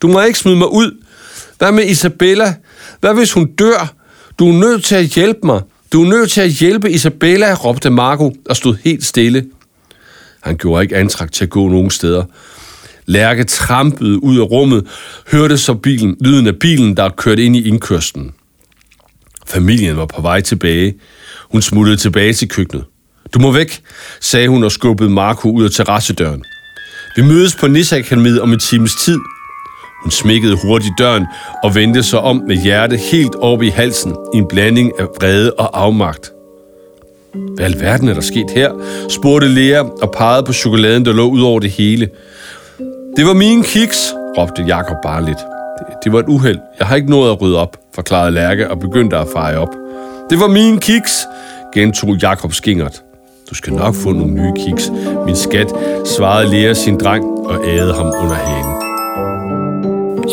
Du 0.03 0.09
må 0.09 0.23
ikke 0.23 0.39
smide 0.39 0.57
mig 0.57 0.73
ud. 0.73 0.97
Hvad 1.59 1.73
med 1.73 1.85
Isabella? 1.85 2.55
Hvad 3.01 3.15
hvis 3.15 3.33
hun 3.33 3.47
dør? 3.47 3.95
Du 4.39 4.49
er 4.49 4.53
nødt 4.53 4.85
til 4.85 4.95
at 4.95 5.05
hjælpe 5.05 5.41
mig. 5.47 5.61
Du 5.93 6.05
er 6.05 6.09
nødt 6.09 6.31
til 6.31 6.41
at 6.41 6.51
hjælpe 6.51 6.91
Isabella, 6.91 7.55
råbte 7.55 7.91
Marco 7.91 8.33
og 8.49 8.57
stod 8.57 8.77
helt 8.85 9.05
stille. 9.05 9.45
Han 10.41 10.57
gjorde 10.57 10.83
ikke 10.83 10.97
antræk 10.97 11.33
til 11.33 11.45
at 11.45 11.51
gå 11.51 11.69
nogen 11.69 11.91
steder. 11.91 12.25
Lærke 13.07 13.45
trampede 13.45 14.23
ud 14.23 14.39
af 14.39 14.51
rummet, 14.51 14.87
hørte 15.31 15.59
så 15.59 15.75
bilen, 15.75 16.17
lyden 16.21 16.47
af 16.47 16.59
bilen, 16.59 16.97
der 16.97 17.09
kørte 17.09 17.45
ind 17.45 17.57
i 17.57 17.69
indkørslen. 17.69 18.33
Familien 19.47 19.97
var 19.97 20.07
på 20.07 20.23
vej 20.23 20.41
tilbage. 20.41 20.95
Hun 21.53 21.63
smuttede 21.63 21.97
tilbage 21.97 22.33
til 22.33 22.49
køkkenet. 22.49 22.85
Du 23.35 23.39
må 23.39 23.53
væk, 23.53 23.81
sagde 24.21 24.49
hun 24.49 24.65
og 24.65 24.73
skubbede 24.73 25.11
Marco 25.11 25.51
ud 25.51 25.65
af 25.65 25.71
terrassedøren. 25.71 26.45
Vi 27.17 27.23
mødes 27.23 27.57
på 27.57 27.67
Nisseakademiet 27.67 28.41
om 28.41 28.53
en 28.53 28.59
times 28.59 28.95
tid. 28.95 29.19
Hun 30.03 30.11
smækkede 30.11 30.57
hurtigt 30.63 30.93
døren 30.99 31.27
og 31.65 31.75
vendte 31.75 32.03
sig 32.03 32.21
om 32.21 32.43
med 32.49 32.57
hjertet 32.57 32.99
helt 33.13 33.35
oppe 33.35 33.67
i 33.67 33.69
halsen 33.69 34.17
i 34.35 34.37
en 34.37 34.49
blanding 34.49 34.93
af 35.01 35.05
vrede 35.05 35.53
og 35.53 35.83
afmagt. 35.83 36.33
Hvad 37.55 37.65
alverden 37.65 38.09
er 38.09 38.15
der 38.15 38.21
sket 38.21 38.51
her? 38.55 38.71
spurgte 39.09 39.49
Lea 39.49 39.81
og 39.81 40.13
pegede 40.19 40.47
på 40.47 40.53
chokoladen, 40.53 41.05
der 41.05 41.13
lå 41.13 41.29
ud 41.29 41.41
over 41.41 41.61
det 41.61 41.71
hele. 41.71 42.09
Det 43.17 43.27
var 43.27 43.33
mine 43.33 43.65
kiks, 43.65 44.15
råbte 44.39 44.63
Jakob 44.63 44.97
bare 45.03 45.25
lidt. 45.25 45.52
Det 46.05 46.13
var 46.13 46.19
et 46.19 46.29
uheld. 46.29 46.59
Jeg 46.79 46.87
har 46.87 46.97
ikke 46.97 47.11
nået 47.11 47.31
at 47.31 47.41
rydde 47.41 47.59
op, 47.59 47.77
forklarede 47.95 48.31
Lærke 48.31 48.71
og 48.71 48.79
begyndte 48.79 49.17
at 49.17 49.27
feje 49.33 49.57
op. 49.57 49.75
Det 50.31 50.41
var 50.41 50.47
min 50.47 50.79
kiks, 50.79 51.27
gentog 51.75 52.17
Jakob 52.17 52.53
skingert. 52.53 53.03
Du 53.51 53.55
skal 53.55 53.73
nok 53.73 53.95
få 53.95 54.13
nogle 54.13 54.33
nye 54.33 54.53
kiks, 54.65 54.91
min 55.27 55.37
skat, 55.37 55.73
svarede 56.05 56.51
Lea 56.51 56.75
sin 56.75 56.99
dreng 56.99 57.25
og 57.25 57.67
ædede 57.67 57.95
ham 57.95 58.07
under 58.07 58.35
hagen. 58.35 58.73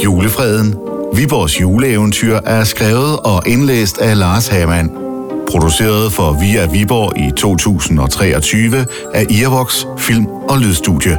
Julefreden. 0.04 0.75
Viborgs 1.13 1.62
juleeventyr 1.62 2.39
er 2.45 2.63
skrevet 2.63 3.19
og 3.19 3.47
indlæst 3.47 3.97
af 3.97 4.19
Lars 4.19 4.47
Hamann. 4.47 4.91
Produceret 5.52 6.12
for 6.12 6.38
Via 6.41 6.71
Viborg 6.71 7.17
i 7.17 7.32
2023 7.38 8.86
af 9.13 9.25
Irvox 9.30 9.86
Film- 9.97 10.28
og 10.28 10.60
Lydstudie. 10.60 11.17